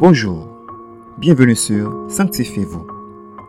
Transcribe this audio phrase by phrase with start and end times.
[0.00, 0.46] Bonjour,
[1.18, 2.86] bienvenue sur Sanctifiez-vous.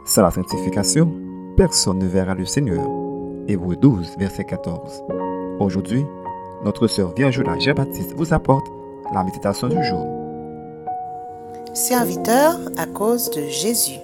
[0.05, 1.09] Sans la sanctification,
[1.55, 2.85] personne ne verra le Seigneur.
[3.47, 5.01] Hébreu 12, verset 14.
[5.61, 6.03] Aujourd'hui,
[6.65, 8.65] notre sœur Virginia Jean-Baptiste vous apporte
[9.13, 10.05] la méditation du jour.
[11.73, 13.99] Serviteur à cause de Jésus.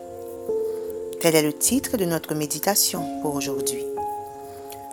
[1.20, 3.84] Tel est le titre de notre méditation pour aujourd'hui.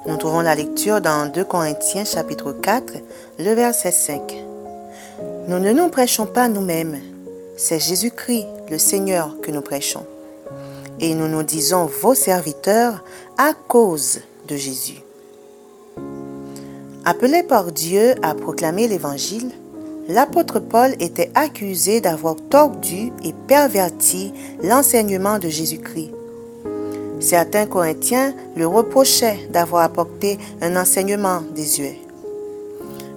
[0.08, 2.94] Nous trouvons la lecture dans 2 Corinthiens chapitre 4,
[3.38, 4.44] le verset 5.
[5.46, 6.98] Nous ne nous prêchons pas nous-mêmes,
[7.56, 10.06] c'est Jésus-Christ, le Seigneur, que nous prêchons.
[11.00, 13.04] Et nous nous disons vos serviteurs
[13.38, 15.00] à cause de Jésus.
[17.04, 19.50] Appelé par Dieu à proclamer l'Évangile,
[20.08, 24.32] l'apôtre Paul était accusé d'avoir tordu et perverti
[24.62, 26.12] l'enseignement de Jésus-Christ.
[27.20, 32.03] Certains Corinthiens le reprochaient d'avoir apporté un enseignement désuet.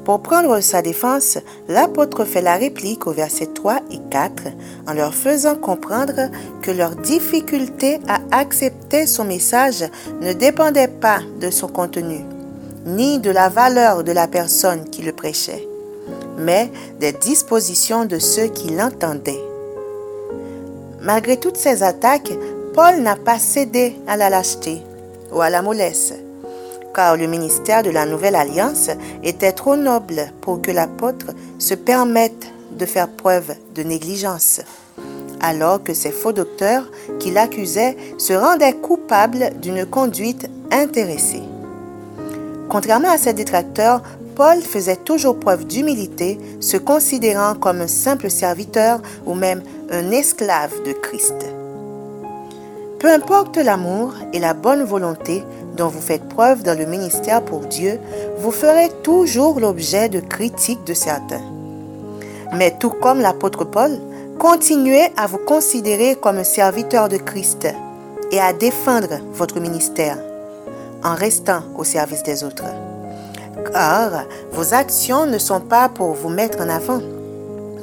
[0.08, 4.44] Pour prendre sa défense, l'apôtre fait la réplique au verset 3 et 4
[4.88, 9.84] en leur faisant comprendre que leur difficulté à accepter son message
[10.22, 12.22] ne dépendait pas de son contenu,
[12.86, 15.68] ni de la valeur de la personne qui le prêchait,
[16.38, 16.72] mais
[17.02, 19.44] des dispositions de ceux qui l'entendaient.
[21.02, 22.32] Malgré toutes ces attaques,
[22.74, 24.82] Paul n'a pas cédé à la lâcheté
[25.34, 26.14] ou à la mollesse
[26.98, 28.90] car le ministère de la Nouvelle Alliance
[29.24, 31.28] était trop noble pour que l'apôtre
[31.60, 34.62] se permette de faire preuve de négligence,
[35.40, 41.44] alors que ces faux docteurs qui l'accusaient se rendaient coupables d'une conduite intéressée.
[42.68, 44.02] Contrairement à ses détracteurs,
[44.36, 50.74] Paul faisait toujours preuve d'humilité, se considérant comme un simple serviteur ou même un esclave
[50.84, 51.46] de Christ.
[53.00, 55.44] Peu importe l'amour et la bonne volonté
[55.78, 58.00] dont vous faites preuve dans le ministère pour Dieu,
[58.40, 61.42] vous ferez toujours l'objet de critiques de certains.
[62.54, 64.00] Mais tout comme l'apôtre Paul,
[64.40, 67.68] continuez à vous considérer comme un serviteur de Christ
[68.32, 70.18] et à défendre votre ministère
[71.04, 72.66] en restant au service des autres.
[73.72, 77.02] Car vos actions ne sont pas pour vous mettre en avant,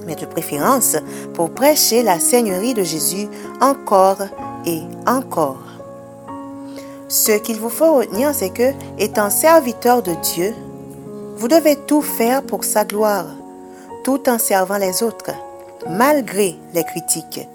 [0.07, 0.97] mais de préférence
[1.35, 3.29] pour prêcher la Seigneurie de Jésus
[3.61, 4.23] encore
[4.67, 5.74] et encore.
[7.15, 10.53] Ce qu'il vous faut retenir, c'est que, étant serviteur de Dieu,
[11.37, 13.27] vous devez tout faire pour sa gloire,
[14.03, 15.31] tout en servant les autres,
[15.89, 17.47] malgré les critiques.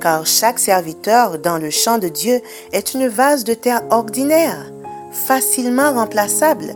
[0.00, 2.40] Car chaque serviteur dans le champ de Dieu
[2.70, 4.64] est une vase de terre ordinaire,
[5.10, 6.72] facilement remplaçable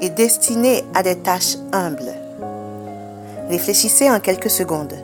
[0.00, 2.14] et destinée à des tâches humbles.
[3.50, 4.96] Réfléchissez en quelques secondes.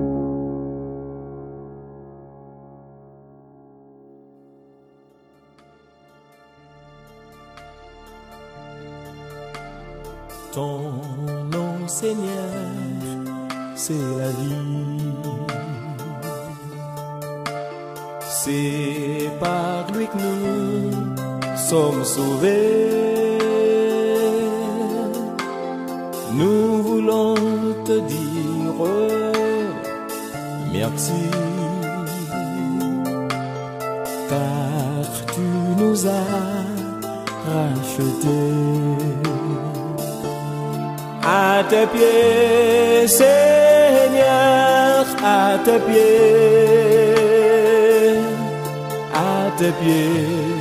[10.53, 10.91] Ton
[11.51, 12.53] nom, Seigneur,
[13.75, 15.01] c'est la vie.
[18.29, 20.91] C'est par lui que nous
[21.57, 23.39] sommes sauvés.
[26.33, 27.33] Nous voulons
[27.85, 28.53] te dire
[30.71, 31.29] merci.
[34.29, 35.41] Car tu
[35.79, 36.53] nous as
[37.47, 38.83] rachetés.
[41.25, 47.13] À tes pieds, Seigneur, à tes pieds,
[49.13, 50.53] à tes pieds.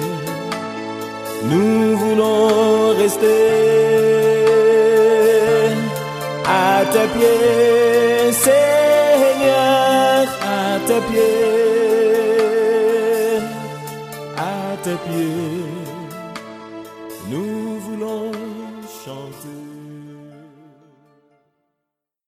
[1.45, 3.27] Nous voulons rester
[6.47, 10.27] à tes pieds, Seigneur,
[10.59, 11.63] à tes pieds,
[14.37, 15.72] à tes pieds.